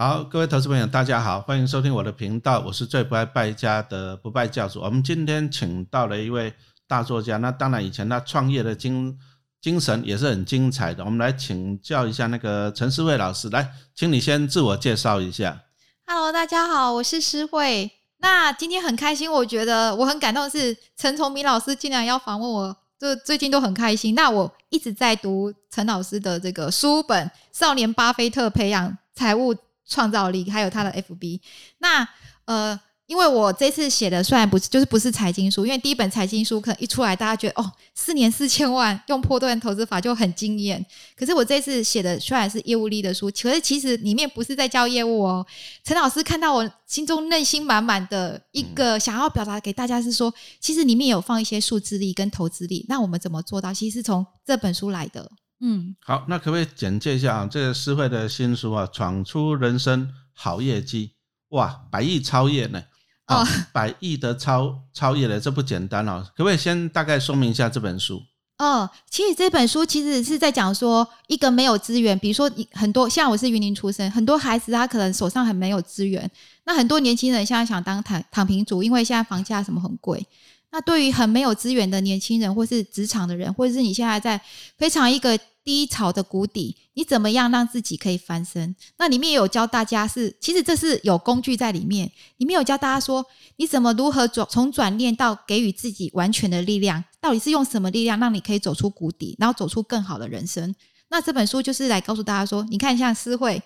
[0.00, 4.80] 好，各位投资朋友，大家好，欢迎收听我的频道，我是最不爱败家的不败教主。
[4.80, 6.54] 我们今天请到了一位
[6.88, 9.14] 大作家，那当然以前他创业的精
[9.60, 11.04] 精神也是很精彩的。
[11.04, 15.60] 我们来请教一下那个陈思慧老师，来，请你先自我介绍一下。
[16.06, 17.90] Hello，大家好，我是诗慧。
[18.20, 24.14] 那今天很开心，我觉得我很感动的，是陈崇明老师竟然要访问我，就最近都很开心。
[24.14, 29.54] 那我一直在读陈老师的这个书本《少年巴菲特培养财务》。
[29.90, 31.40] 创造力，还有他的 FB。
[31.78, 32.08] 那
[32.46, 40.84] 呃，因为我这次写的虽然不是，就是不是财经书，因为第一本财经书可能一出来，大家觉得哦，四年四千万用破断投资法就很惊艳。
[41.16, 45.44] 可是我这次写的虽然是业务力的书，可是其实里面不是在教业务哦。
[45.82, 52.86] 陈老师看到我心中内心满满的一个想要表达给大家是说，其实里面有放一些数字力跟投资力。
[52.88, 53.74] 那我们怎么做到？
[53.74, 55.28] 其实是从这本书来的。
[55.60, 57.48] 嗯，好，那可不可以简介一下啊？
[57.50, 61.12] 这个诗慧的新书啊，闯出人生好业绩，
[61.50, 62.82] 哇，百亿超越呢？
[63.26, 66.26] 哦，百亿的超超越了，这不简单哦。
[66.34, 68.22] 可不可以先大概说明一下这本书？
[68.58, 76.30] 哦，其实这本书其实是在讲说，一个没有资源，比如说你很多像我是云林出生，很多孩子他可能手上很没有资源，
[76.64, 80.26] 那很多年轻人现在想当躺躺平族，因为现在房价什么很贵。
[80.72, 84.40] 那对于很没有资源的年轻人，或是职场的人，或者是你现在在
[84.76, 88.74] 非常一个低潮的谷底，你怎么样让自己可以翻身？
[88.98, 93.24] 那里面有教大家是，其实这是有工具在里面，里面有教大家说，
[93.56, 100.74] 你怎么如何转从转念到给予自己完全的力量，到底是用什么力量让你可以走出谷底，然后走出更好的人生？
[101.08, 103.62] 那这本书就是来告诉大家说，你看像思慧，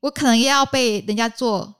[0.00, 1.76] 我可能也要被人家做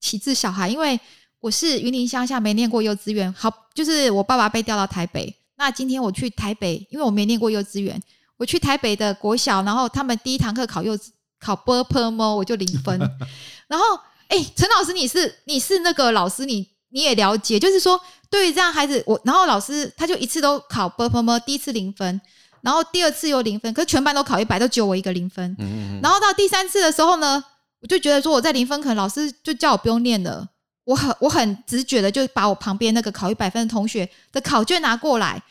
[0.00, 0.98] 启智小孩，因为。
[1.40, 5.32] 我是云林乡下没念过幼稚园，好，就是我爸爸被调到台北。
[5.56, 8.02] 那今天我去台北，因为我没念过幼稚园，
[8.38, 11.08] 我去台北的国小，然后他们第一堂课考幼稚
[11.38, 12.98] 考 b p m，我就零分。
[13.68, 13.84] 然后，
[14.28, 18.00] 哎，陈老师，你是你是那个老师，你你也了解，就是说
[18.30, 22.20] 对于这样孩子，我然后老师他就一次都考 b p m，第一次零分，
[22.62, 25.56] 然后第二次又零分，可是全班都考一百，都只有我一个零分。
[26.02, 27.44] 然后到第三次的时候呢，
[27.80, 30.46] 我就觉得说我在零分，可能老师就叫我不用念了。
[30.84, 35.42] 我很我很直觉的，就把我旁边那个考一百分的同学的考卷拿过来。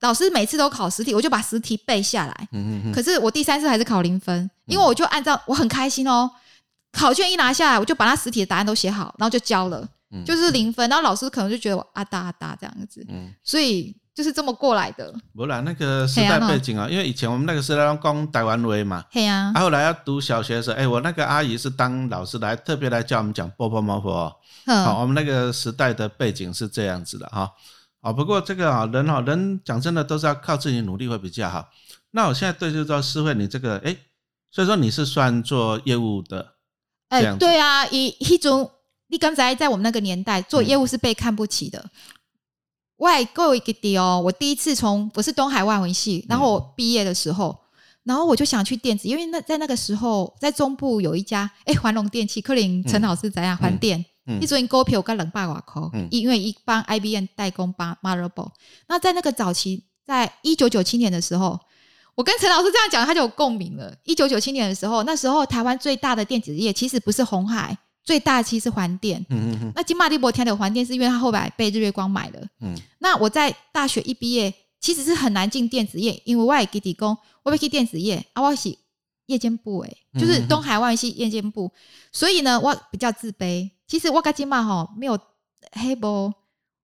[0.00, 2.48] 我老师每次都考实题，我就把实题背下来。
[2.52, 6.30] 嗯嗯可是我第三次还是考零分，因为我就按照我很开心哦，
[6.92, 9.88] 考卷一拿下来，我就把他实体的答案都写好，然后就交了，
[10.24, 10.88] 就是零分。
[10.90, 13.04] 然后老师可能就觉得我啊哒啊哒这样子。
[13.08, 13.32] 嗯。
[13.42, 15.12] 所以就是这么过来的。
[15.34, 19.04] 不然那个时代背景啊，因为以前我们那个时代讲台湾话嘛。
[19.12, 19.52] 对啊。
[19.54, 24.32] 后来要读小学的时候，哎，我那个阿姨是当老师来，特别来教我们讲波波毛婆。
[24.66, 27.50] 好，我们那个时代的背景是这样子的哈。
[28.06, 31.68] 好，不过这个啊，人哈，人讲真的都是要靠自己努力会比较好。
[32.12, 33.96] 那我现在对就说，师慧，你这个哎，
[34.52, 36.54] 所以说你是算做业务的，
[37.08, 38.70] 哎，对啊，一一种
[39.08, 41.84] 你刚才在我们那个年代做业务是被看不起的。
[42.98, 47.58] 外购一个点哦，我第一次从我是东海外文系，然后我毕业的时候，
[48.04, 53.98] 然后我就想去电子，因为那在那个时候在中部有一家哎环龙电器，克林陈老师怎样环电。
[53.98, 54.04] 一
[54.46, 58.50] 做因股票跟冷霸瓦扣，因为一帮 IBM 代工帮 Marble。
[58.88, 61.58] 那在那个早期，在一九九七年的时候，
[62.14, 63.94] 我跟陈老师这样讲，他就有共鸣了。
[64.04, 69.24] 一九九七年的时候，那时候台湾最大的电子业其实不是红海，最大其实是环电。
[69.30, 69.72] 嗯嗯嗯。
[69.74, 72.40] 那金马利博天的环电是因为他后来被日月光买了。
[72.60, 72.74] 嗯。
[72.98, 78.76] 那我在大学一毕业，其实是很难进电子业，因为我也给底工，我要去电子业，啊，我是
[79.26, 81.72] 夜间部诶，就是东海外系夜间部，
[82.12, 83.70] 所以呢，我比较自卑。
[83.86, 85.18] 其实我跟金马哈没有
[85.72, 86.32] 黑波，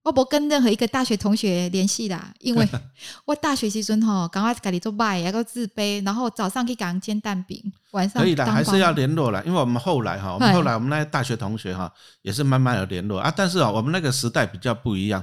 [0.02, 2.68] 我不跟任何一个大学同学联系啦，因为
[3.24, 7.60] 我大学时阵哈，赶快家里做卖，然后自卑，然后早上可以赶煎蛋饼，
[7.92, 11.92] 晚上可以的，还是要联络啦，因为我们后来哈，我们后来我们那些大学同学哈，
[12.22, 15.22] 也是慢慢有联络啊，但是啊，我们那个时代比较不一样，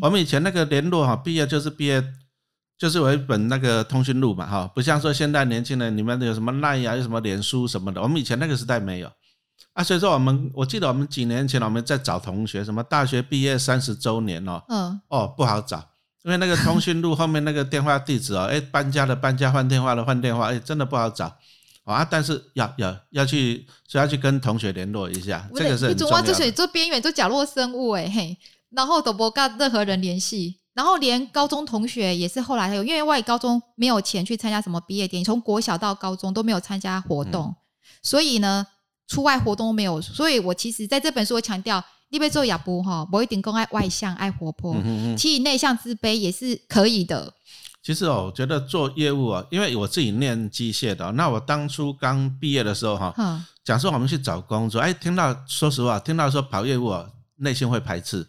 [0.00, 2.02] 我们以前那个联络哈，毕业就是毕业，
[2.80, 9.12] 就是有一本那个通讯录嘛哈，不像说现在年轻人你们有什么赖呀，有什么脸书什么的，我们以前那个时代没有。
[9.74, 15.76] 啊，所以说我们，我记得我们几年前我们在找同学，什么大学毕业三十周年哦，嗯，哦不好找，
[16.24, 21.36] 因为那个通讯录后面那个电话地址哦，哎搬家的搬家，换电话的换电话，哎真的不好找
[21.84, 22.02] 啊。
[22.02, 26.22] 但是要要要去，所以要去跟同学联络一下，这个是很重要。
[26.22, 28.38] 做做边缘，做角落生物哎嘿，
[28.70, 37.54] 然后都不跟任何人联系，然后连高中同学也是后来有，因为外高中没有钱去参加什么毕业典礼，从国小到高中都没有参加活动，
[38.02, 38.66] 所以呢。
[39.10, 44.72] 出外活动都没有，所以我其实在这本书我强调，你别做哑不哈，我一定更爱外向、爱活泼，
[45.18, 47.34] 其实内向、自卑也是可以的。
[47.82, 56.94] 其实哦，我觉得做业务啊，因为我自己念机械的，那我当初刚毕业的时候哈，讲说我们去找工作，哎，听到说实话，听到说跑业务，
[57.38, 58.24] 内心会排斥，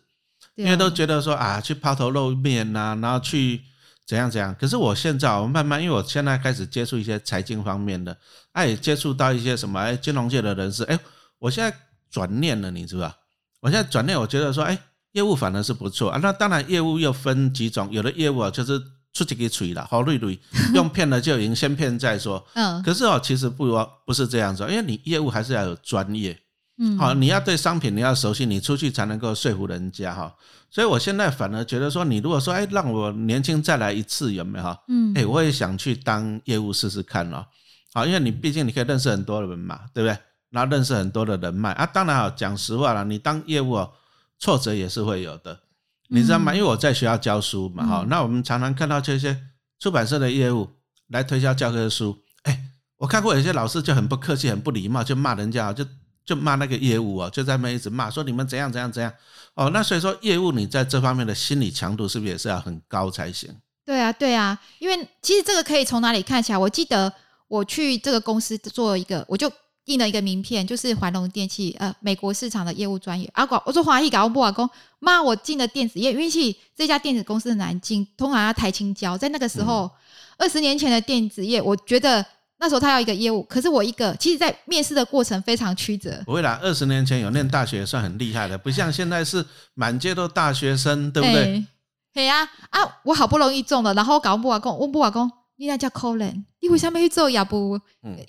[0.55, 3.61] 因为都觉得说啊，去抛头露面呐，然后去
[4.05, 4.55] 怎样怎样。
[4.59, 8.15] 可是我现在我慢慢，因为我现在开始接触一些财经方面的，
[8.51, 10.99] 哎，接触到一些什么哎，金融界的人士，哎，
[11.39, 11.75] 我现在
[12.09, 13.13] 转念了，你知道？
[13.61, 14.77] 我现在转念，我觉得说，哎，
[15.11, 16.19] 业务反而是不错啊。
[16.21, 18.81] 那当然，业务又分几种，有的业务啊，就是。
[19.13, 20.39] 出几个锤了，好累累，
[20.73, 22.41] 用骗了就赢，先骗再说。
[22.53, 26.39] 嗯，可是哦，其实不不是这样子，因为你业务还是要有专业，
[26.77, 30.35] 嗯，好，你要对商品你要熟悉，你出去才能够说服人家哈。
[30.69, 34.77] 所以我现在反而觉得说，你如果说哎，让我年轻再来一次，有没有？
[34.87, 37.45] 嗯，哎，我也想去当业务试试看哦。
[37.93, 40.17] 好，因为你毕竟你可以认识很多人嘛，对不对？
[40.49, 41.85] 然后认识很多的人脉啊。
[41.85, 43.91] 当然啊，讲实话了，你当业务哦，
[44.39, 45.59] 挫折也是会有的。
[46.07, 46.53] 你知道吗？
[46.53, 49.37] 因为我在学校教书嘛，哈，那我们常常看到这些
[49.79, 50.69] 出版社的业务
[51.07, 52.17] 来推销教科书。
[52.43, 52.65] 哎，
[52.97, 55.85] 我看过有些老师就很不客气、很不礼貌，就骂人家，就
[56.25, 59.11] 就骂那个业务啊，就在那一直骂，说你们怎样怎样怎样。
[59.53, 63.49] 哦，那所以说业务你在这方面的心理强度是不是也是要很高才行？
[63.85, 66.57] 对啊，对啊，因为其实这个可以从哪里看起来？
[66.57, 67.11] 我记得
[67.47, 69.51] 我去这个公司做一个，我就。
[69.85, 73.27] 印了一个名片，就是环龙电器，呃，美国市场的业务专业。
[73.33, 74.69] 啊，我说华裔搞不瓦工，
[74.99, 79.17] 骂，我进了电子业，运气这家电子公司很难进，通常要抬青椒。
[79.17, 79.89] 在那个时候，
[80.37, 82.23] 二十年前的电子业，我觉得
[82.61, 86.21] 那时候他要一个业务，可是我一个，其实，在面试的过程非常曲折。
[86.25, 89.43] 不会啦，二十年前有念大学算很厉害的，不像现在是
[89.73, 91.65] 满街都大学生，对不对？
[92.13, 95.29] 对呀，啊，我好不容易中了，然后搞不瓦工，问不瓦工。
[95.57, 97.79] 你那叫可怜，你为什么去做也不，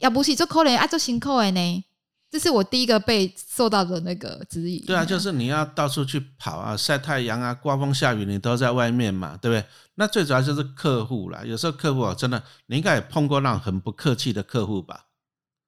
[0.01, 1.85] 也不是做可怜啊，做辛苦的呢？
[2.31, 4.81] 这是我第一个被受到的那个质疑。
[4.87, 9.65] 对啊，就是你要到处去跑啊，晒太阳啊，刮风下雨你都在外面嘛，对不对？
[9.95, 15.07] 那最主要就是客户啦，有时候客户啊，真的你应该也碰过那种很不客气的客户吧？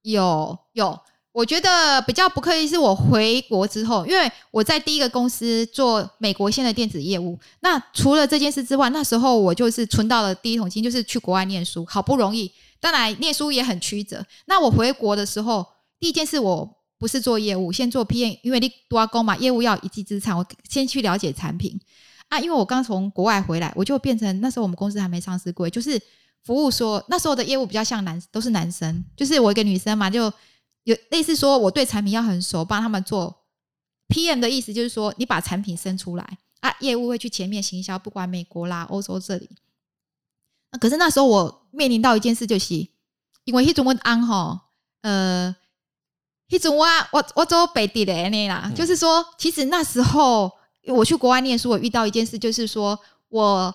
[0.03, 1.01] 有有。
[1.33, 7.37] 我觉得比较不客气是我回国之后，因为我在第一个公司做美国线的电子业务。
[7.59, 12.53] 那除了这件事之外，那时候我就是存到了第一桶金，就是去国外念书，好不容易。
[12.79, 14.25] 当然念书也很曲折。
[14.47, 15.67] 那我回国的时候，
[15.99, 21.81] 第一件事我不是做业务，先做 PM，因为你多工嘛，业务要一技之长，我先去了解产品
[22.29, 22.39] 啊。
[22.41, 26.01] 因为我刚从国外回来，我就变成那时候我们公司还没上市过，就是
[26.43, 30.33] 服务说那时候的业务比较像男，都是男生，就是我一个女生嘛，就。
[30.85, 33.35] 有类似说，我对产品要很熟，帮他们做
[34.09, 39.49] PM 的意思，就是说你把产品生出来啊，业务会去前面行销，不管美国啦、欧洲这里。
[40.71, 42.75] 那可是那时候我面临到一件事，就是
[43.45, 44.67] 因为迄种我安哈，
[45.01, 45.57] 呃，
[46.51, 50.53] 迄种我我我做北地的那啦，就是说，其实那时候
[50.87, 52.99] 我去国外念书，我遇到一件事，就是说
[53.29, 53.75] 我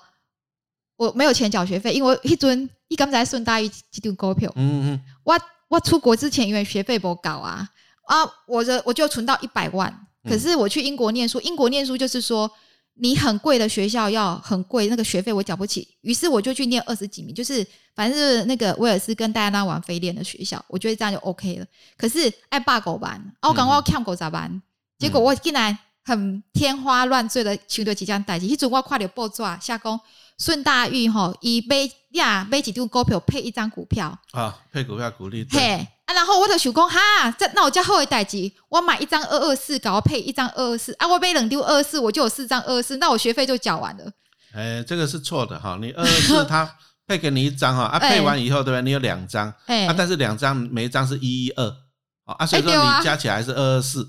[0.96, 5.40] 我没有钱缴学费，因为迄阵一刚才顺大于几张股票，嗯嗯，我。
[5.70, 7.70] 我出国之前因为学费不高啊
[8.08, 8.16] 啊，
[8.48, 10.08] 我的我就存到一百万。
[10.28, 12.50] 可是我去英国念书，英国念书就是说
[12.96, 15.88] 你很贵的学校要很贵，那个学费我缴不起。
[16.02, 17.64] 于是我就去念二十几名，就是
[17.94, 21.66] 反正是那个威尔斯跟戴安娜王妃念的学校，我觉得这样就 OK 了。
[21.96, 24.60] 可是爱罢狗班，我刚刚要看狗咋办？
[24.98, 25.78] 结果我竟然
[26.10, 30.00] 很天花乱坠的求得即将代金，迄阵我快点报抓下工。
[30.40, 31.76] 顺大运吼，以买
[32.12, 44.10] 呀买几张股票配一张股票啊，配股票股利嘿啊，然后我就想讲哈，这那我叫后尾代志，我买一张二二四，搞配一张二二四啊，我买冷丢二二四，我就有四张二二四，那我学费就缴完了。
[44.54, 46.74] 哎，这个是错的哈，你二二四 他
[47.06, 48.80] 配给你一张哈，啊配完以后对吧？
[48.80, 51.76] 你有两张，啊但是两张每一张是一一二，
[52.24, 54.08] 啊所以说你加起来是二二四。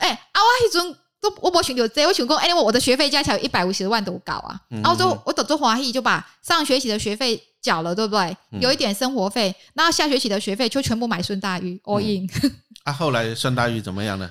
[0.00, 0.96] 哎啊我迄阵。
[1.20, 4.60] 都我没想到这，我想过，哎，我我的学费加起来一百五十万多高啊！
[4.70, 8.36] 然后就我等做华裔就把上学期的学费缴了，对不对？
[8.60, 12.28] 有一点生活费，那下学期的学费就全部买顺大鱼 all in。
[12.84, 14.30] 啊，后来顺大鱼怎么样呢？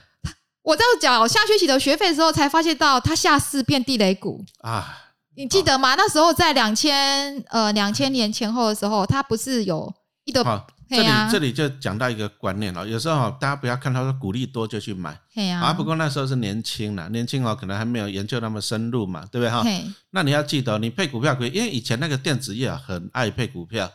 [0.64, 4.98] 我在缴下学期的学费的时候，才发现到他下市变地雷股啊！
[5.36, 5.96] 你记得吗？
[5.96, 10.64] 那时候在两千呃两千年前后的时候，他不是有一个。
[10.90, 15.20] 这里这里就讲到一个观念了，有时候大家不要看他说鼓励多就去买，
[15.62, 19.50] 啊，不过那时候是年轻了，年轻哦，可能还没有研究那么深入嘛，对不对？
[19.50, 19.64] 哈？
[20.12, 23.92] 那你要记得，你配股票可以，因为以前那个电子业很爱配股票，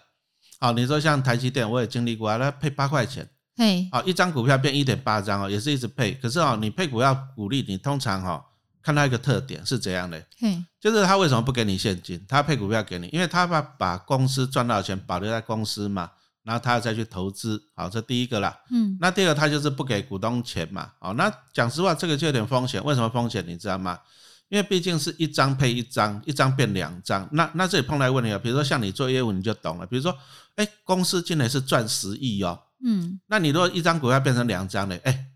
[0.61, 8.45] 好，你说像台积电，我也经历过啊，那配八块钱，嘿，好，一张股票变一点八张哦，也是一直配，可是哦，你配股票股利，你通常哈
[8.83, 10.23] 看到一个特点是怎样的，
[10.79, 16.11] 就是他为什么不给你现金，他配股票给你，因为他把把公司赚到的钱保留在公司嘛。
[16.45, 18.57] 然后他再去投资，好，这第一个啦。
[18.71, 20.91] 嗯，那第二个他就是不给股东钱嘛。
[20.99, 22.83] 好，那讲实话，这个就有点风险。
[22.85, 23.45] 为什么风险？
[23.47, 23.99] 你知道吗？
[24.49, 27.27] 因为毕竟是一张配一张，一张变两张。
[27.33, 29.87] 那那这里碰到问题了，比如说像你做业务，你就懂了。
[29.87, 30.15] 比如说，
[30.57, 34.99] 哎，公司进来是赚十亿哦，嗯，那你如果一张股票变成两张呢？
[35.05, 35.27] 哎，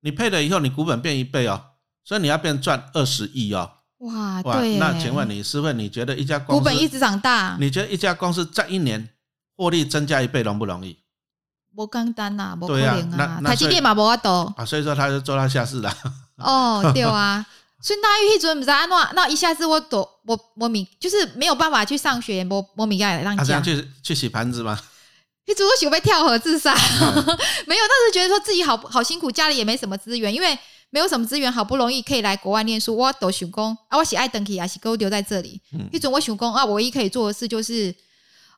[0.00, 1.62] 你配了以后，你股本变一倍哦，
[2.04, 3.70] 所以你要变赚二十亿哦。
[3.98, 4.78] 哇，对。
[4.78, 9.06] 那请问你，师傅，你觉得一家公司股本一直长大，你觉得一家公司在一年
[9.56, 10.98] 获利增加一倍容不容易？
[11.74, 13.40] 不简单呐，不可能啊。
[13.44, 15.92] 台积电嘛，无法多啊，所以说他就做到下市了。
[16.36, 17.44] 哦，对啊。
[17.82, 24.78] 所以那一准不知道那那一下子我都我我明就是没有办法去上学，我我明该让讲去去洗盘子吗？
[25.46, 26.72] 你如果想被跳河自杀，
[27.66, 30.58] 没有，但是觉得说自己好好辛苦，家里也没什么资源，因为
[30.88, 35.60] 没有什么资源，好不容易可以来国外念书，我都想工啊，我喜爱登起啊，喜够留在这里。
[35.92, 37.94] 一种我想工啊，唯一可以做的事就是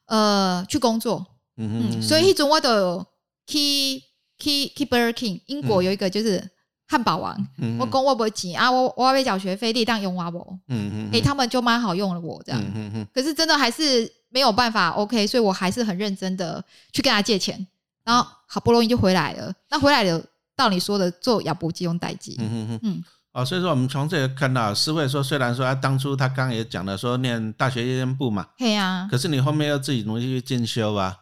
[0.07, 1.27] 呃去工作。
[1.57, 3.05] 嗯嗯，所以一种我都
[3.47, 4.03] key
[4.39, 6.51] key key Burger King，英国有一个就是。
[6.89, 7.37] 汉堡王，
[7.81, 10.39] 我讲我不钱啊，我我要被缴学费，你当用我不？
[10.69, 12.63] 嗯嗯，诶，他们就蛮好用了我这样。
[12.63, 17.67] 嗯嗯可是真的还是没有办法，OK，所以我还是很认真的去跟他借钱，
[18.05, 19.53] 然后好不容易就回来了。
[19.69, 22.37] 那回来了，到你说的做亚不急用代机。
[22.39, 23.05] 嗯嗯嗯。
[23.37, 31.15] 哦，所以说我们从这里看到，师慧说，虽然说他当初他刚也讲了说念大学夜间部嘛，对呀，可是你后面要自己努力去进修啊。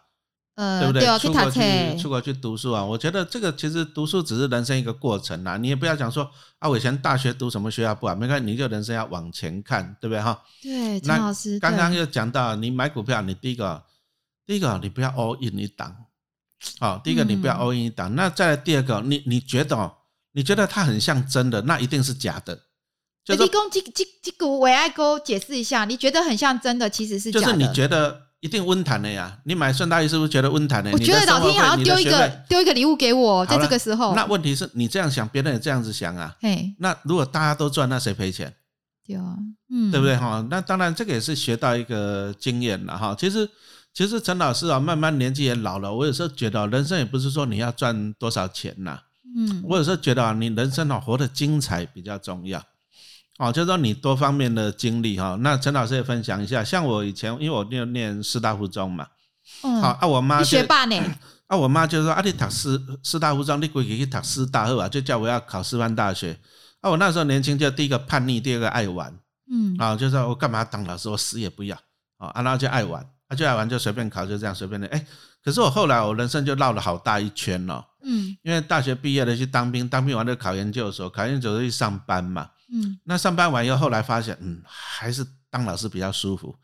[0.54, 1.18] 呃，对不对？
[1.18, 2.84] 出国去出国去读书啊！
[2.84, 5.56] 我觉得这个其实读书只是人生一个过程啊。
[5.56, 6.30] 你也不要讲说
[6.60, 10.40] 啊，我以前大学读什么学校不好，没关系，你就人生要往前看，对不对哈？
[10.62, 13.82] 对，陈老师刚刚又讲到，你买股票，你第一个，
[14.46, 15.92] 第一个你不要 all in 一档，
[16.78, 18.14] 好，第一个你不要 all in 一档。
[18.14, 19.76] 那再来第二个，你你觉得
[20.34, 22.60] 你觉得它很像真的，那一定是假的。
[23.24, 28.20] 就提供这这这个维爱哥解释一下，你觉得很像真的，其实是就是你觉得。
[28.40, 29.38] 一定温谈的呀！
[29.46, 30.92] 你买顺大衣是不是觉得温谈的？
[30.92, 34.14] 我觉得老天好像丢一个丢一个礼物给我，在这个时候。
[34.14, 36.36] 那问题是你这样想，别人也这样子想啊。
[36.42, 38.54] 嘿，那如果大家都赚，那谁赔钱？
[39.06, 39.34] 对啊，
[39.70, 40.46] 嗯，对不对哈？
[40.50, 43.16] 那当然，这个也是学到一个经验了哈。
[43.18, 43.48] 其实，
[43.94, 49.00] 其实陈老师啊，慢慢年纪也老了，我有时候觉得人生也不是说你要赚多少钱呐。
[49.36, 52.62] 嗯，我有时候觉得啊，你人生啊活得精彩比较重要。
[53.38, 56.62] 哦，就是说你多方面的经历哈，那陈老师也分享一下。
[56.62, 59.08] 像我以前，因为我念念师大附中嘛，
[59.60, 60.96] 好啊，我妈学霸呢，
[61.48, 66.38] 啊，我妈就 说啊，你读师师大附中，你归去读师大后啊，就叫我要考师范大学。
[66.80, 69.12] 啊，我那时候年轻，就第一个叛逆，第二个爱玩，
[69.50, 71.76] 嗯，啊，就说我干嘛当老师，我死也不要，
[72.18, 74.86] 啊，然后就爱玩，啊，就爱玩，就随便考，就这样随便的。
[74.88, 75.06] 哎，
[75.42, 82.50] 可是我后来我人生就绕了好大一圈了，嗯，因为大学毕业了去当兵，当兵完了考研究所，考研究所去上班嘛。
[82.72, 86.56] 嗯，那上班完以后，后来发现，嗯，还是当老师比较舒服，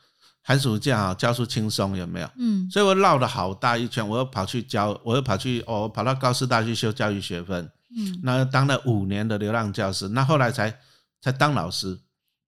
[0.42, 2.30] 寒暑假啊教书轻松，有没有？
[2.38, 10.74] 嗯，所以我绕了好大一圈，我又跑去教，我又跑去哦，跑到高师大去修教育学分，嗯，那当了五年的流浪教师，那后来才
[11.20, 11.98] 才当老师。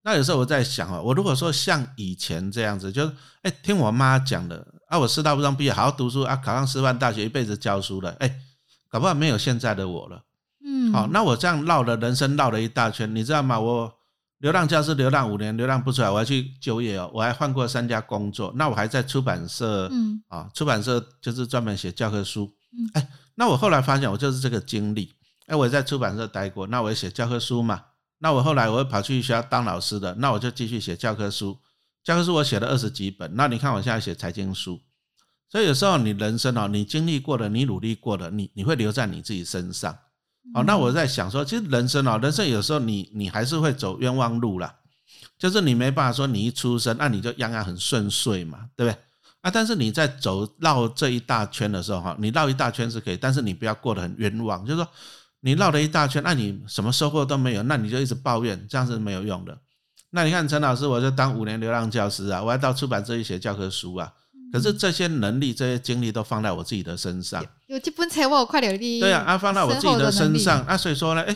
[0.05, 8.39] 那有时候我在想啊，我如果说像以前这样子，就是哎听我妈讲的啊，我师大不上毕业，好好读书啊，考上师范大学，一辈子教书了，哎，
[8.93, 10.23] 搞不好没有现在的我了。
[10.63, 13.59] 嗯，好，那我这样绕了人生绕了一大圈，你知道吗？
[13.59, 13.91] 我
[14.37, 17.09] 流浪教师流浪五年，流浪不出来，我还去就业哦。
[17.11, 22.53] 我还换过三家工作，那我还在出版社，嗯，啊，出版社就是专门写教科书。
[22.71, 25.11] 嗯，哎，那我后来发现我就是这个经历，
[25.47, 27.81] 哎，我在出版社待过，那我也写教科书嘛。
[28.19, 31.57] 那我后来我又跑去学校当老师的，那我就继续写教科书。
[32.03, 34.79] 教科书我写了二十几本，那你看我现在写财经书，
[35.53, 39.95] 所以有时候你人生哦，你经历过的，你努力过的，你你会留在你自己身上。
[40.55, 44.73] 哦，那我在想说，其实人生哦，人生有时候你你还是会走冤枉路啦，
[45.37, 48.99] 就是你没办法说你一出生，那你就样样很顺遂嘛，对不对？
[49.41, 54.89] 啊，但是你在走绕这一大圈的时候哈，你绕一大圈是可以，但是你不要过得很冤枉，就是说
[55.41, 59.55] 你绕了一大圈，那你什么收获都没有，那你就一直抱怨，这样是没有用的。
[60.09, 64.11] 那你看陈老师，我就当五年流浪教师啊，我要到出版社去写教科书啊。
[64.53, 67.43] 可是这些能力、这些精力都放在我自己的身上。
[67.65, 68.99] 有这本财我快点的。
[68.99, 71.35] 对啊，啊，放在我自己的身上，啊，所以说呢，哎，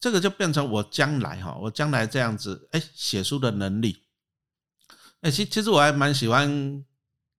[0.00, 4.02] 这个就变成我将来哈，我将来这样子，哎，写书的能力。
[5.20, 6.84] 哎，其其实我还蛮喜欢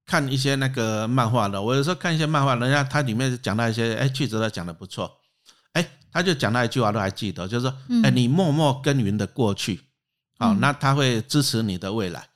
[0.05, 1.62] 看一些那个漫画的。
[1.62, 5.12] 我有时候看一些漫画，人家它里面讲到一些，哎，句子都讲的不错。
[5.74, 9.81] 哎，他就讲到一句话都还记得，就是说，哎，你默默耕耘的过去，
[10.39, 12.29] 好，那他会支持你的未来。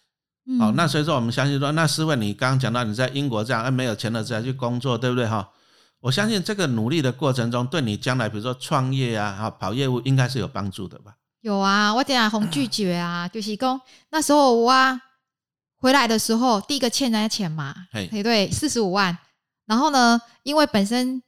[0.60, 5.48] 好，那所以说我们相信说，那师傅你刚刚讲到你在英国这样，哎，没有钱了再去工作，对不对哈？
[6.00, 11.14] 我相信这个努力的过程中，对你将来比如说创业啊，哈，跑业务应该是有帮助的吧？
[11.42, 13.80] 有啊，我等下红拒绝啊，就是讲
[14.10, 15.00] 那时候我啊
[15.78, 19.16] 回来的时候，第一个欠人家钱嘛，嘿，对，四十五万。
[19.68, 21.22] 然后呢，因为本身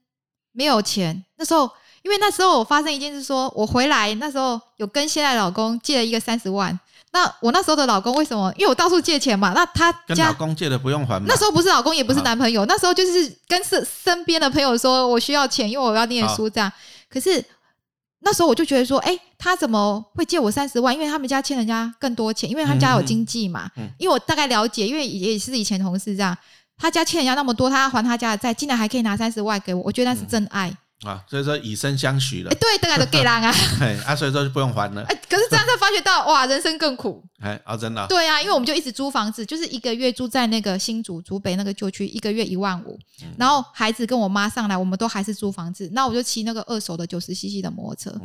[0.51, 1.69] 没有钱，那时候
[2.01, 6.77] 因为那时候我发生一件事，说我回来那时候有跟现在老公借了一个三十万。
[7.13, 8.51] 那我那时候的老公为什么？
[8.57, 9.53] 因为我到处借钱嘛。
[9.53, 11.25] 那他跟老公借的不用还吗？
[11.27, 16.71] 那时候不是老公，也不是男朋友，那时候就是跟身身边的朋友说我需要钱，因为我要念书这样。
[17.07, 17.43] 可是
[18.21, 20.91] 那时候我就觉得说，哎，他怎么会借我三十万？
[20.91, 23.69] 因为他们家欠人家更多钱，因为他们家有经济嘛。
[23.99, 26.35] 因为我大概了解，因为也是以前同事这样，
[26.77, 30.75] 他家欠人家那么多，他要还他家的债，竟然还可以拿三十万给我，我觉得那是真爱。
[31.05, 32.51] 啊，所以说以身相许了。
[32.51, 33.53] 哎，对，大概都给人啊。
[33.81, 35.03] 哎，啊，所以说就不用还了。
[35.03, 37.23] 哎，可是这样才发觉到， 哇，人生更苦。
[37.41, 38.05] 哎，啊，真的。
[38.07, 42.97] 对啊，因为我们就一直租房子，就是一个月住在那个新竹竹北那个旧区，一个月一万五。
[43.37, 45.89] 然后孩子跟我妈上来，我们都还是租房子。
[45.93, 48.21] 那我就骑那个二手的九十 CC 的摩托车。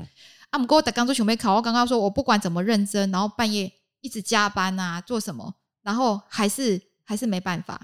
[0.50, 3.70] 啊，我跟我刚做准备考，我刚刚说我不管怎么认真，然后半夜
[4.00, 7.80] 一直加班啊，做什么，然后还是还是没办法。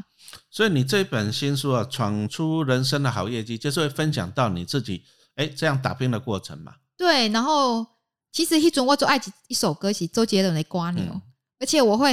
[0.50, 5.02] 所以你这本新书啊，闯出人生的好业绩，就是会分享到你自己。
[5.36, 6.74] 哎，这样打拼的过程嘛。
[6.98, 7.86] 对，然后
[8.30, 11.02] 其实一准我做爱一首歌曲，周杰伦的《瓜牛》，
[11.58, 12.10] 而且我会，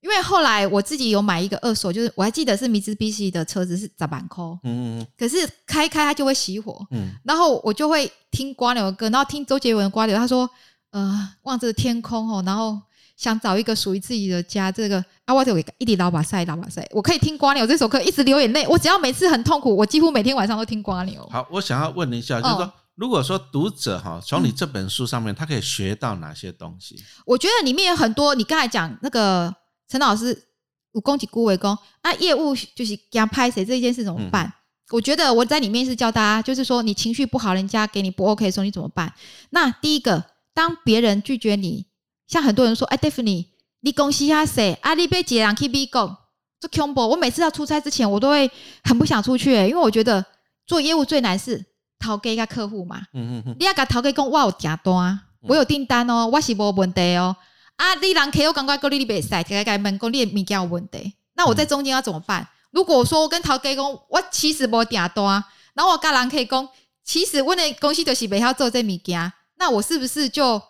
[0.00, 10.48] 因为后来我自己有买一个二手，就是我还记得是米兹比西的车子是砸板扣，嗯嗯，可是开开它就会熄火，嗯，然后我就会听瓜牛的歌，然后听周杰伦的《瓜牛》，他说，
[10.92, 12.80] 呃，望着天空哦，然后
[13.16, 18.66] 想找一个属于自己的家，这个啊，我就一直老把塞，老把塞，我可以听瓜牛这首歌，一直流眼泪。
[18.66, 21.28] 我只要每次很痛苦，我几乎每天晚上都听瓜牛。
[21.30, 26.96] 好，我想要问一下，就是说，如果说读者哈，从你这本书上面，他可以学到哪些东西？
[27.26, 29.54] 我觉得里面有很多，你刚才讲那个
[29.86, 30.44] 陈老师
[30.92, 34.50] 武功及孤为功啊，业务就是给他拍谁这件事怎么办？
[34.90, 39.12] 我觉得我在里面是教大家，就是说你情绪不好，人家给你不 OK 的时候，你怎么办？
[39.50, 41.84] 那第一个，当别人拒绝你，
[42.26, 43.48] 像很多人说，哎，Daphne。
[43.80, 44.74] 你公司下谁？
[44.82, 46.18] 啊，你被几人去逼讲？
[46.60, 47.06] 做恐怖！
[47.06, 48.50] 我每次要出差之前，我都会
[48.82, 50.24] 很不想出去，因为我觉得
[50.66, 51.64] 做业务最难是
[52.00, 53.00] 讨给一个客户嘛。
[53.12, 53.56] 嗯嗯嗯。
[53.60, 57.36] 你要甲讨给讲，我有订单，我有订单哦，我是无问题哦。
[57.76, 62.44] 啊，你人客户感觉讲你你袂使，甲甲问讲你物件有问题，那我在中间要怎么办？
[62.72, 65.44] 如果说我跟陶给讲，我其实无订单，
[65.74, 66.68] 然后我甲人可以讲，
[67.04, 70.60] 其实我的公司就是袂晓做这物件，那我是不是就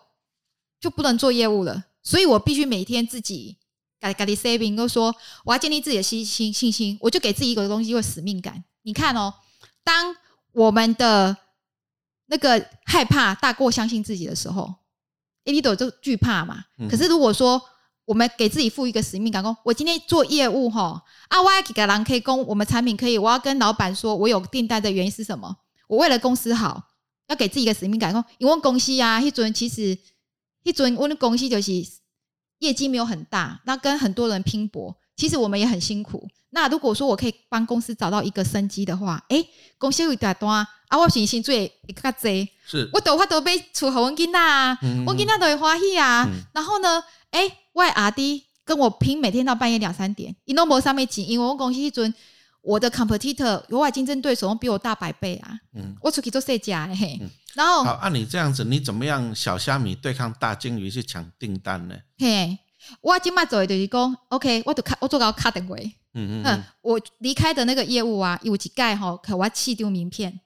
[0.79, 1.85] 就不能做业务了？
[2.09, 3.55] 所以我必须每天自己
[3.99, 8.63] 改改的 saving，都说我要建立自己的信心信心，我就给自己一个东西，有使命感。
[8.81, 9.31] 你看哦，
[9.83, 10.15] 当
[10.53, 11.37] 我们的
[12.25, 14.73] 那个害怕大过相信自己的时候
[15.43, 16.65] ，A D 都就惧怕嘛。
[16.89, 17.61] 可是如果说
[18.05, 25.55] 我们给自己负一个使命感，说我今天做业务哈，啊，我要给个人可以供我们产品可以，我要跟老板说我有订单的原因是什么？
[25.87, 26.89] 我为了公司好，
[27.27, 29.95] 要给自己一个使命感，说因为公司啊，一尊其实
[30.63, 31.98] 一尊我的公司就是。
[32.59, 36.27] 业绩没有很大，那跟很多人拼搏，其实我们也很辛苦。
[36.51, 39.45] 那如果说我可以帮公司找到一个生机的话，哎，
[39.77, 42.21] 公司有大单啊，我信心最一个多，
[42.65, 46.27] 是我都话都被出好温囡啊，我囡仔都会欢喜啊。
[46.53, 47.41] 然后呢，哎，
[47.73, 52.11] 我阿弟跟我拼，每天到半夜两三点，伊都无上面钱，因为我公司一尊
[52.69, 55.57] 我的 competitor 有外竞争对手比我大百倍啊。
[55.73, 57.19] 嗯，我出去做设假嘿。
[57.55, 61.95] 然后好，按你这样子，你怎么样小虾米对抗大鲸鱼去抢订单呢？
[62.19, 62.59] 嘿，
[63.01, 65.91] 我今麦做的就是讲，OK，我都卡，我做到卡等位。
[66.13, 70.39] 嗯嗯嗯，我离开的那个业务啊，有几盖哈，可我弃丢名片，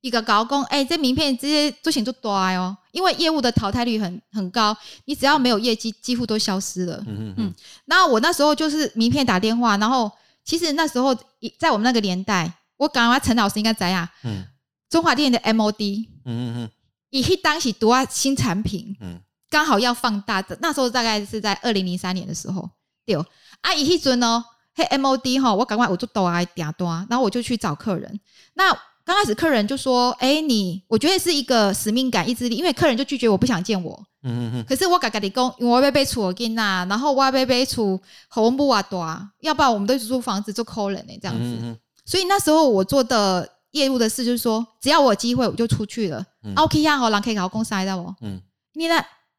[0.00, 6.96] 一个高工，哎，这名片直接做钱就多哦，因为业务的淘汰率很很高，你只要没有业绩，几乎都消失了。
[7.06, 7.54] 嗯嗯嗯。
[7.86, 10.10] 然后我那时候就是名片打电话，然后
[10.50, 11.14] 其实那时候
[11.60, 14.08] 在我们那个年代，我感觉陈老师应该怎样。
[14.24, 14.44] 嗯。
[14.88, 16.70] 中华电的 MOD，嗯嗯嗯，
[17.10, 22.68] 以去当时读啊新产品，嗯，刚好要放大的，那时候大概是在二零零三年的时候，
[23.06, 23.14] 对，
[23.60, 28.18] 啊，以去尊哦，嘿 MOD 哈，我赶快我就抖啊点多啊，然后我就去找客人，
[28.54, 28.76] 那
[29.10, 43.48] 刚开始客人就说，哎，你我觉得是一个使命感意志力，因为客人就拒绝我不想见我，嗯嗯嗯，可是我嘎嘎的讲，因为我要被处我跟呐，然后我要被处红布啊多啊，要不然我们都租房子做客人呢这样子，所以那时候我做的。
[43.72, 46.26] 业务的事就是说，只要我有机会，我就出去了。
[46.56, 48.12] OK 呀，好，人可以搞公司的哦。
[48.20, 48.40] 嗯，
[48.74, 48.96] 你呢？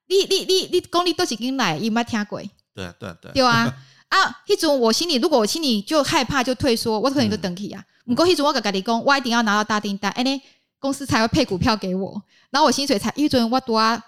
[0.08, 2.40] 你你你你功力都是跟来，有没听过？
[2.74, 3.68] 对对对，对啊
[4.08, 4.42] 啊！
[4.48, 7.84] 那种我心里，如果我心里就害怕，就退缩，我可能就等起啊。
[8.06, 10.42] 不过迄阵我甲家己讲，我一定要拿到大订单，安尼，
[10.80, 13.10] 公司才会配股票给我，然后我薪水才。
[13.12, 14.02] 迄阵我拄啊，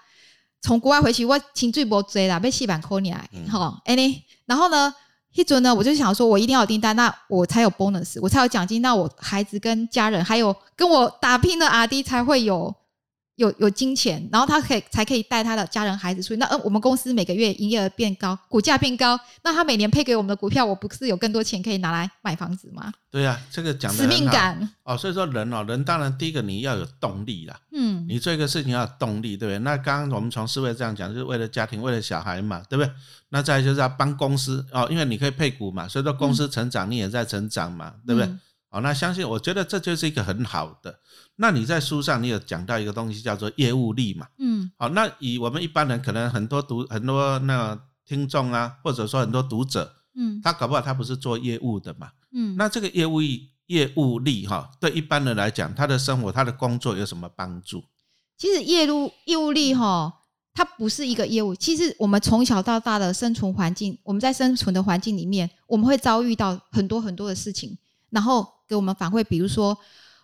[0.60, 3.16] 从国外回去，我薪水无济啦，要四万块年，
[3.48, 4.94] 好，哎呢，然后呢？
[5.36, 12.72] 一准呢，我就想说，我一定要有订单，那我才有 bonus，我才有奖金，那我孩子跟家人还有跟我打拼的阿弟才会有
[13.36, 16.36] 有有金钱，然后他可以才可以带他的家人孩子出去。
[16.36, 22.92] 那呃，我们公司每个月营业额变高，股价变高，那他每年配给我们的股票，我不是有更多钱可以拿来买房子吗？
[23.10, 24.96] 对呀，这个讲使命感哦。
[24.96, 27.58] 所以说人哦，人当然第一个你要有动力啦。
[27.72, 29.58] 嗯，你做一个事情要有动力，对不对？
[29.60, 32.92] 那刚刚我们从思维这样讲，就是为了家庭，为了小孩嘛，对不对？
[33.30, 38.30] 那再就是要帮公司哦，因为你可以配股嘛，所以说公司成长，你也在成长嘛，对不对？
[38.74, 40.98] 好，那相信我觉得这就是一个很好的。
[41.36, 44.26] 那你在书上你有讲到一个东西叫做业务力嘛？
[44.38, 53.20] 嗯，好，那以我们一般人可能很多读很多那听众啊，或者说很多读者，嗯，他搞不好他不是做业务的嘛，嗯，那这个业务
[53.66, 57.84] 业务力哈，对一般人来讲，他的生活他的工作有什么帮助？
[58.36, 60.12] 其实业务业务力哈，
[60.52, 67.78] 它不是一个业务，其实我们从小到大的生存环境，我们在生存的环境里面，我们会遭遇到很多很多的事情，
[68.10, 68.52] 然后。
[68.68, 69.76] 给我们反馈，比如说，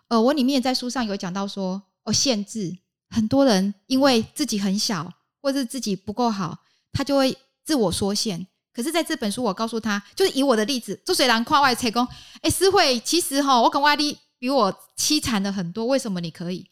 [0.08, 2.76] 呃，我里面在书上有讲到说，哦，限制
[3.08, 6.58] 很多人因为自己很小，或者自己不够好，
[6.92, 8.46] 他就会自我缩限。
[8.72, 12.06] 可是在这本书，我告诉他，就是以我的例子，周水兰跨外成功。
[12.40, 16.64] 哎，思慧，其实哈，我跟外地比我凄惨的很多，为什么你可以？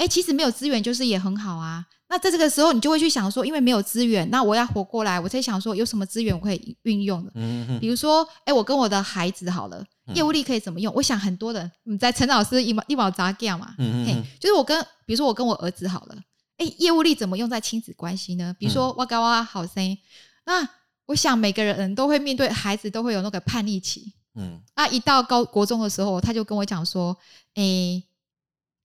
[0.00, 1.84] 哎，其实没有资源就是也很好啊。
[2.08, 7.30] 那在这个时候，你就会去想说，因为没有资源，那我要活过来，我在想说有什么资源我可以运用的。
[7.34, 9.84] 嗯比如说，哎，我跟我的孩子好了，
[10.14, 10.92] 业务力可以怎么用？
[10.94, 13.74] 我想很多人，你在陈老师一毛一毛砸掉嘛。
[13.76, 14.24] 嗯嗯。
[14.40, 16.16] 就是我跟，比如说我跟我儿子好了，
[16.56, 18.56] 哎，业务力怎么用在亲子关系呢？
[18.58, 19.98] 比如说哇嘎哇好声音，
[20.46, 20.66] 那
[21.04, 24.14] 我想每个人都会面对孩子都会有那个叛逆期。
[24.34, 24.58] 嗯。
[24.72, 27.14] 啊，一到高国中的时候，他就跟我讲说，
[27.54, 28.02] 哎。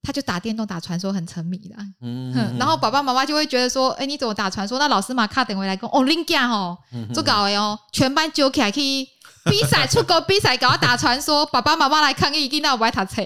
[0.05, 4.77] 他就打电动打传说很沉迷的，嗯，然后爸爸妈妈就会觉得说，哎，你怎么打传说？
[4.77, 6.77] 那老师马卡等回来跟哦，林家吼，
[7.13, 8.79] 做搞的哦，全班揪起来去
[9.45, 13.23] 比赛，出国比赛，搞他打传说，爸爸妈妈来抗议，跟到不爱读册。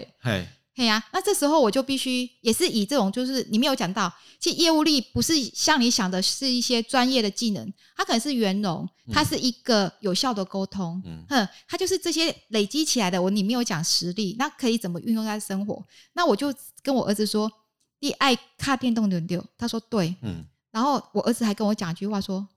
[0.75, 13.21] 对呀，那这时候我就必须也是以这种，就是你没有讲到，其实业务力不是像你想的，是一些专业的技能，它可能是圆融，它是一个有效的沟通，嗯，它就是这些累积起来的。
[13.21, 15.83] 我你没有讲实力，那可以怎么运用在生活？
[16.13, 17.51] 那我就跟我儿子说
[17.99, 22.47] ：“你爱卡电动轮流？”他说：“对。”嗯，然后我儿子还跟我讲一句话说：“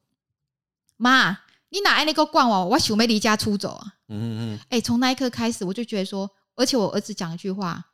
[0.97, 1.37] 妈，
[1.71, 2.67] 你哪爱那个惯我？
[2.67, 7.85] 我想没离家出走啊。”嗯嗯嗯，哎，从那一刻开始，我就觉得说，而且我儿子讲一句话。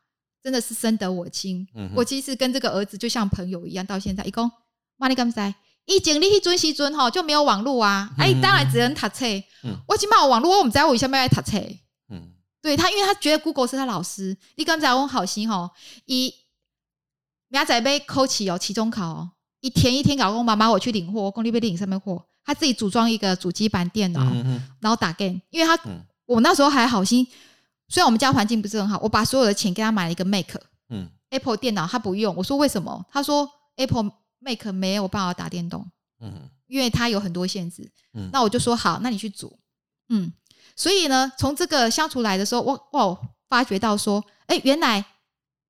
[0.49, 1.69] 真的是深得我心。
[1.95, 4.51] 我其实跟这个儿子就像朋友一样，到现在一共，
[4.97, 5.55] 妈你干在？
[5.85, 9.27] 以前你去尊西尊吼就没有网络啊，哎，当然只能读册。
[9.87, 11.59] 我起码有网络，我们在我下面来读册。
[12.09, 12.33] 嗯，
[12.63, 14.35] 对他，因为他觉得 Google 是他老师。
[14.57, 15.71] 你刚才我好心哈，
[16.07, 16.35] 一
[17.49, 19.31] 明仔被扣起哦，期中考哦，
[19.61, 24.25] 一天一天搞，我妈妈我去领货，工地被领上面货，他自己组装一个主机板电脑，
[24.81, 25.79] 然后打 game，因为他
[26.25, 27.27] 我那时候还好心。
[27.89, 30.47] 虽然我们家环境不是很好，我把所有的钱给他买了一个 Mac，
[30.91, 33.05] 嗯，Apple 电脑他不用，我说为什么？
[33.11, 39.59] 他说 Apple Mac 没有办法打电动，嗯，因为它有很多限制，嗯，那我就说好，那你去组，
[40.11, 40.33] 嗯，
[40.77, 45.05] 所以呢，从这个相处来的时候，我我发觉到说，哎，原来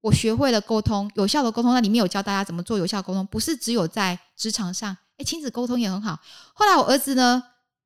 [0.01, 6.19] 我学会了沟通，有效的沟通，那里面有教大家怎么做有效沟通，不是只有在职场上，哎，亲子沟通也很好。
[6.53, 7.43] 后来我儿子呢，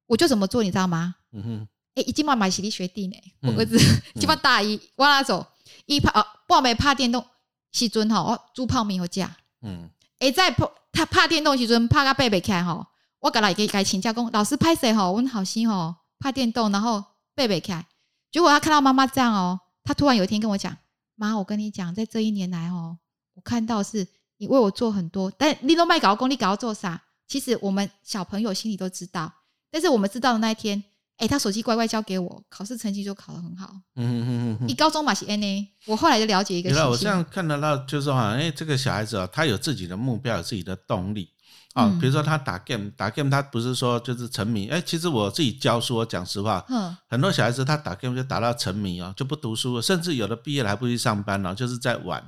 [0.07, 1.17] 我就怎么做，你知道吗？
[1.33, 1.69] 嗯哼。
[1.95, 3.79] 哎，已经嘛买是你学弟呢，我儿子
[4.17, 5.47] 今嘛大一往哪走？
[5.87, 7.25] 一拍啊，报没拍电动
[7.71, 9.27] 时阵吼，我煮泡面互食。
[9.63, 12.87] 嗯，哎，在拍他拍电动时阵拍个背背开吼，
[13.21, 15.13] 我甲来给伊请假讲，老师拍谁吼？
[15.13, 17.85] 阮好心吼，拍电动然后背背开。
[18.31, 20.75] 结果他看到妈妈这样哦，他突然有一天跟我讲
[21.17, 22.97] ：“妈，我跟你讲，在这一年来吼，
[23.35, 24.07] 我看到是
[24.39, 27.03] 你为我做很多，但你都卖搞功，你搞要做啥？
[27.29, 29.31] 其实我们小朋友心里都知道，
[29.71, 30.83] 但是我们知道的那一天。”
[31.19, 33.71] 哎，他手机乖乖交给我，考试成绩就考得很好。
[33.95, 34.67] 嗯嗯嗯。
[34.67, 36.71] 你高中嘛是 N A，我后来就了解一个。
[36.89, 41.31] 我这样看得到，就是说，哎，这个小孩子啊，他有自己的目标，有自己的动力
[41.75, 41.87] 啊。
[42.01, 44.69] 比如说他打 game，打 game，他不是说就是沉迷。
[44.69, 52.21] 哎，其实我自己教书，我讲实话，嗯，很多小孩子他打 game 就打到沉迷哦，就不读书，甚至有的毕业了还不去上班了，就是在玩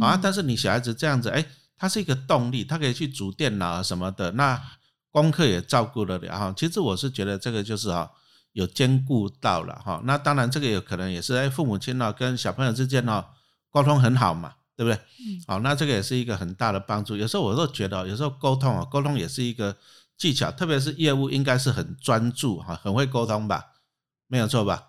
[0.00, 0.18] 啊。
[0.20, 4.60] 但是你小孩子这样子，哎，他是一个动力，他可以去组电脑什么的，那
[5.12, 6.52] 功课也照顾得了哈。
[6.56, 8.10] 其实我是觉得这个就是啊。
[8.52, 13.24] 有兼顾到了哈，那当然这个有可能也是哎，父母亲呢跟小朋友之间呢
[13.70, 14.96] 沟通很好嘛，对不对？
[14.96, 15.42] 嗯。
[15.46, 17.16] 好，那这个也是一个很大的帮助。
[17.16, 19.76] 有时候我都觉得，有时候沟通啊，沟通也是一个
[20.18, 23.64] 技巧，特别是业务应该是很专注哈，很会沟通吧，
[24.28, 24.88] 没有错吧？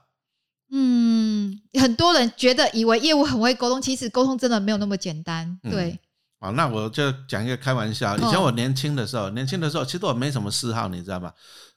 [0.72, 5.60] 嗯，很多人觉得以为业务很会沟通，其实沟通真的没有那么简单。
[5.64, 6.00] 对。
[6.40, 8.18] 好，那我就讲一个开玩笑。
[8.18, 11.32] 以前我年轻的时候，年轻的时候其实我没什么嗜好，你知道吗？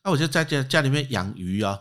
[0.07, 1.77] 那我就在家家里面养鱼哦，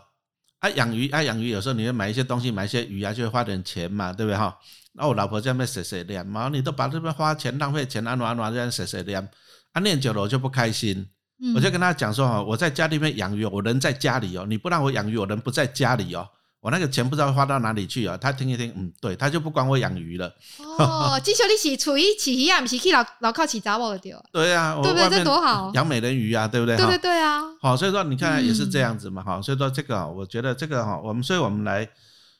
[0.58, 4.58] 啊，养鱼啊，养鱼，有时候你会买一些东西，买一些鱼啊，就会花点钱嘛，对不对哈？
[4.94, 9.22] 那我老婆在那边碎碎念嘛，你都把这边花钱浪费钱，安哪安哪这样碎碎念，
[9.74, 11.08] 啊，念久了我就不开心。
[11.54, 16.28] 我就跟他讲说哈，我在家里面养鱼，我人在家里哦，你不让我养鱼，我人不在家里哦。
[16.60, 18.16] 我那个钱不知道花到哪里去啊？
[18.16, 20.26] 他听一听，嗯，对他就不管我养鱼了。
[20.78, 25.08] 哦，至少你是处于起鱼啊，不是去老老靠起杂货的对对啊，对不对？
[25.10, 26.76] 这多好，养美人鱼啊，对不对？
[26.76, 27.40] 对对对啊。
[27.60, 29.40] 好，所以说你看也是这样子嘛，哈。
[29.40, 31.88] 所以说这个，我觉得这个哈，我们所以我们来，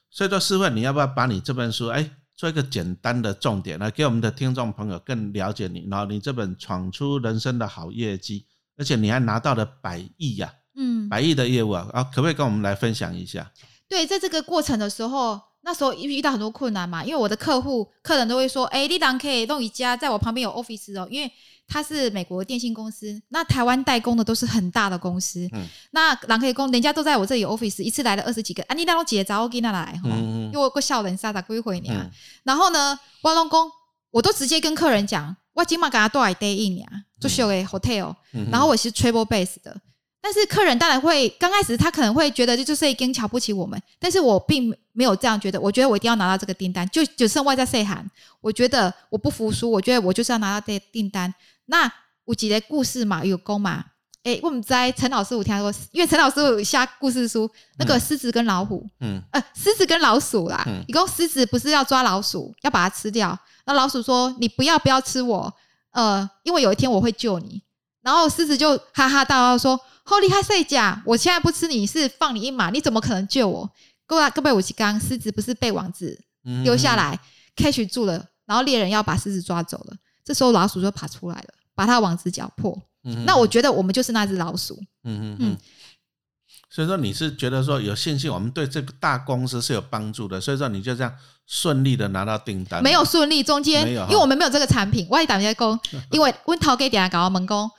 [0.09, 8.45] 所以说师傅，你要不要把你这本书哎做一个简单的重点来给我们的听众朋友更了解你，然后你这本闯出人生的好业绩，
[8.77, 13.49] 而且你还拿到了百亿呀，嗯，百亿的业务啊，啊，可不可以跟我们来分享一下？
[13.89, 21.31] 对，在这个过程的时候，那时候遇到很多困难嘛，因为我的客户、客人都会说：“哎，你当可以弄一家在我旁边有 office 哦，因为
[21.67, 32.09] 他是美国电信公司，那台湾代工的都是很大的公司，嗯，那朗可以工人家都在我这里 office，一次来了二十几个，啊，你那种姐找我给他来，因为我个笑人傻傻归回你啊。
[32.43, 33.69] 然后呢，我老公
[34.11, 36.87] 我都直接跟客人讲，我今晚给他多来 day in 呀，
[37.19, 38.15] 就修个 hotel，
[38.51, 39.75] 然后我是 travel base 的。”
[40.21, 48.09] 但是客人当然会刚开始他可能会觉得这就是已经瞧不起我们，但是我并没有这样觉得，我觉得我一定要拿到这个订单，就就剩外在 say 喊，
[48.41, 51.33] 我觉得我不服输，我觉得我就是要拿到这订单。
[51.67, 51.91] 那
[52.25, 53.85] 有几个故事嘛，有功嘛？
[54.23, 65.53] 哎，我们在陈老师我听说，因为陈老师有下故事书，那个狮子跟老虎，嗯，呃，狮子跟老鼠啦，一共狮子不是要抓老鼠，要把它吃掉，那老鼠说你不要不要吃我，
[65.91, 67.61] 呃，因为有一天我会救你，
[68.07, 69.77] 然后狮子就哈哈大笑说。
[70.09, 70.41] 好厉害！
[70.41, 71.01] 谁讲？
[71.05, 73.69] 我现在不吃你是放你一马，你怎么可能救我？
[74.05, 76.17] 各位各位武器刚狮子不是被王子
[76.63, 77.19] 丢下来
[77.57, 82.81] ，catch 住了，然后猎人要把狮子抓走了，这时候老鼠就爬出来了，把它王子咬破。
[83.25, 84.81] 那我觉得我们就是那只老鼠。
[85.03, 85.57] 嗯嗯嗯。
[86.69, 91.13] 所以说你是觉得说有信心，我们对这个大公司是有帮助的，所以说你就这样
[91.45, 92.81] 顺利的拿到订单。
[92.83, 95.79] 没有顺利，中间因为我们没有这个产品，我也打一下工，
[96.11, 97.69] 因为温涛给点来搞到门工，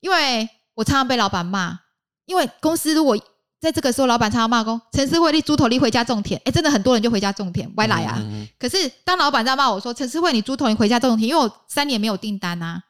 [0.00, 0.48] 因为。
[0.74, 1.80] 我常常被老板骂，
[2.24, 3.14] 因为公司如果
[3.60, 8.18] 在这个时候，老板常常骂工，陈思慧你猪头你回家种田，哎，真的很多人就回家种田，歪来啊。
[8.58, 12.82] 可是当老板在骂我说，陈思慧你猪头你回家种田，因为我三年没有订单啊，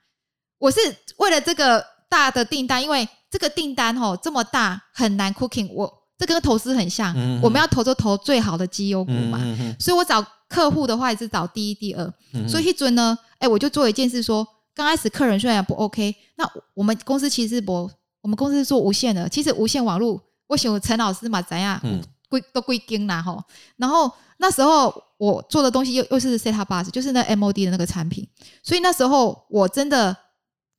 [0.59, 0.79] 我是
[1.17, 9.40] 为了这个大的订单，因为这个订单哦这么大很难 cooking，我这跟投资很像，我们要投就投最好的绩优股嘛，
[9.81, 12.14] 所以我找客户的话也是找第一、第二，
[12.47, 14.47] 所以一尊呢，哎，我就做一件事说。
[14.75, 17.90] 刚开始客人虽然不 OK，那我们公司其实不，
[18.23, 19.29] 我们公司是做无线的。
[19.29, 21.79] 其实无线网络，我选陈老师嘛，怎样，
[22.27, 23.45] 归都归根啦吼。
[23.77, 28.27] 然后那时候我做的东西又又是 set up bus，就是那 MOD 的那个产品。
[28.62, 30.16] 所以那时候我真的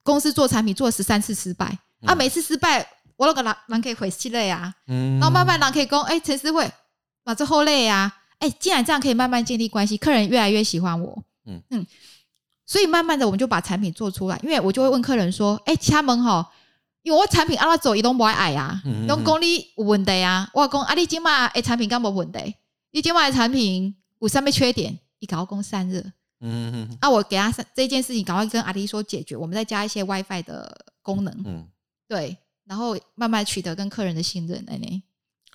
[0.02, 2.86] 公司做产品做了十三次失败啊，每次失败
[3.16, 6.70] 我那个狼狼可以回气累啊，然后慢慢狼可以讲，哎，陈思慧，
[7.24, 11.86] 把这后累啊，哎，既然这样可以慢慢建立关系，客人越来越喜欢我，嗯嗯。
[12.66, 14.40] 所以慢慢的，我们就把产品做出来。
[14.42, 16.50] 因为我就会问客人说：“哎，他们哈，
[17.02, 20.50] 因为我产品阿拉走移动不爱矮呀，都功力有问题啊。
[20.54, 22.56] 我讲阿里今嘛，诶，产品干无问题？
[22.92, 24.98] 你今嘛的产品有什么缺点？
[25.20, 26.00] 你搞工散热。
[26.40, 26.98] 嗯嗯。
[27.02, 29.36] 啊，我给他这件事情，赶快跟阿丽说解决。
[29.36, 31.34] 我们再加一些 WiFi 的功能。
[31.46, 31.68] 嗯，
[32.08, 32.38] 对。
[32.66, 34.64] 然后慢慢取得跟客人的信任。
[34.68, 35.04] 哎，呢。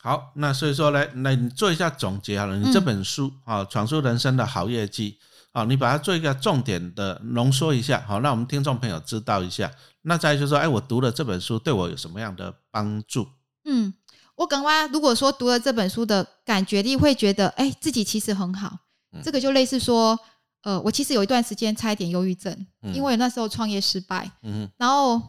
[0.00, 2.56] 好，那所以说来，那你做一下总结好了。
[2.58, 5.18] 你这本书啊，闯出人生的好业绩。
[5.52, 9.72] 啊，你把它做一个重点的浓缩一下，好，让我们听众朋友知道一下。
[10.02, 13.26] 那再就是说，哎，我读了这本书对我有什么样的帮助？
[13.64, 13.92] 嗯，
[14.36, 18.78] 我刚刚如果说读了这本书的感觉，力会觉得，哎，自己其实很好。
[19.24, 20.16] 这个就类似说，
[20.62, 24.30] 呃，我其实有一段时间差一点忧郁症，因为那时候创业失败。
[24.42, 24.68] 嗯。
[24.76, 25.20] 然后，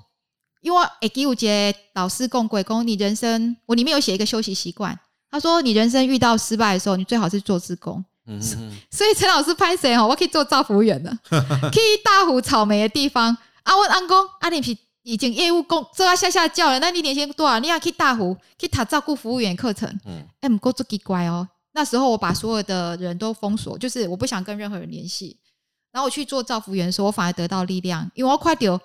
[0.61, 4.97] 因为哎，给我节老师共鬼公，你人生我里面有写一个休息习惯。
[5.31, 8.03] 他说，你人生遇到失败的时候，你最好是做自工。
[8.25, 8.41] 嗯，
[8.91, 10.07] 所以陈老师拍谁哦？
[10.07, 13.35] 我可以做造福员的，可以大湖草莓的地方。
[13.63, 14.57] 啊，我安公，啊，你
[15.03, 17.59] 已经业务工做到下下叫了，那你年薪多少？
[17.59, 19.87] 你要去大湖去他照顾服务员课程。
[20.05, 21.47] 嗯，哎，唔够做奇怪哦。
[21.73, 25.37] 那时候我把所有的人都封锁，就是我不想跟任何人联系。
[25.91, 28.79] 然后我去做造福员的时候，我反而得到力量，因为我快丢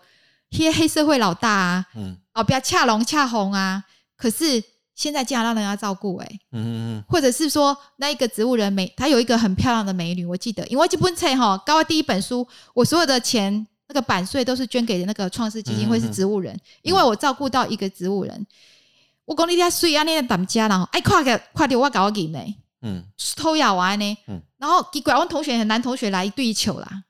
[0.59, 3.85] 些黑社会老大啊，嗯，哦，不要恰龙恰红啊。
[4.17, 4.63] 可是。
[4.97, 18.47] 现在竟然让人家照顾哎，嗯嗯嗯，或者是说那一个植物人美，她有一个很漂亮的美女，我记得，因为这本册哈，高第一本书，我所有的钱那个版税都是捐给那个创世基金会是植物人，因为我照顾到一个植物人，
[19.25, 22.39] 我讲你家水啊，你在当家了，哎，快点快点，我搞给呢，
[22.83, 23.03] 嗯，
[23.35, 27.03] 偷咬完呢，嗯，然后给拐弯同学男同学来对球啦，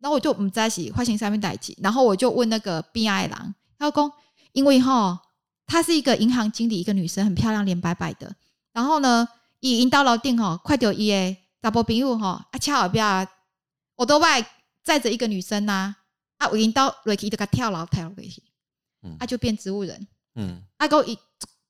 [0.00, 4.12] 然后我就唔在一起发行上面代记，然后我就问那个 B I 郎，他讲
[4.52, 5.22] 因为哈。
[5.70, 8.34] 她是一个银行经理，一个女生，很漂亮，脸白白的。
[8.72, 9.28] 然后呢，
[9.60, 13.28] 伊引导楼顶吼，快到伊诶查甫朋友吼，啊，恰后边
[13.94, 14.42] 我都外
[14.82, 15.94] 载着一个女生呐，
[16.38, 18.42] 啊，引导落去就甲跳楼跳落去，
[19.02, 21.18] 嗯，啊，就变植物人，嗯，啊，个伊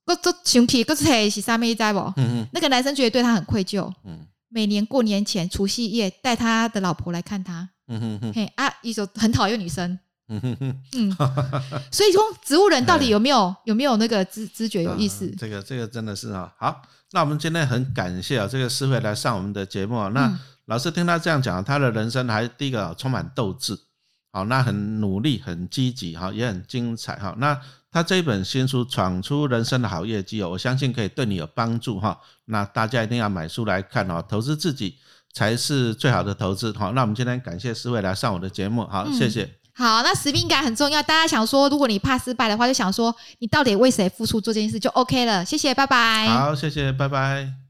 [0.05, 2.15] 个做生气，个是是啥物知无？
[2.19, 9.99] 嗯嗯，那个男生觉得对他很愧疚，嗯，每年过年前除夕夜带他的老婆来看他，嗯哼哼，嘿啊，伊就很讨厌女生。
[10.31, 11.17] 嗯哼哼，嗯，
[11.91, 15.31] 所以说植物人到底有没有 有没有那个知知觉有意识？
[15.37, 20.09] 这个这个真的是啊，好，那我们今天很感谢啊，这个师会来上我们的节目啊。
[20.09, 23.75] 那老师听他这样讲，他的人生还第一个充满斗志，
[24.31, 27.35] 好，那很努力，很积极，哈，也很精彩，哈。
[27.39, 27.59] 那
[27.91, 32.21] 他这一本新书《闯出人生的好业绩》哦，我相信可以对你有帮助，哈。
[32.45, 34.99] 那大家一定要买书来看哦，投资自己
[35.33, 36.93] 才是最好的投资，好。
[36.93, 39.49] 那我们今天感谢四位来上我的节目，好，谢谢。
[39.75, 41.01] 好，那使命感很重要。
[41.03, 45.45] 大家想说，如果你怕失败的话，就想说你到底为谁付出做这件事就 OK 了。
[45.45, 46.27] 谢谢，拜拜。
[46.27, 47.68] 好，谢谢，拜拜。